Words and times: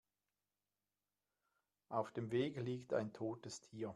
Auf 1.89 2.11
dem 2.11 2.31
Weg 2.31 2.57
liegt 2.57 2.91
ein 2.93 3.13
totes 3.13 3.61
Tier. 3.61 3.89